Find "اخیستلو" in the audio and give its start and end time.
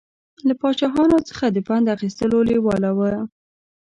1.95-2.37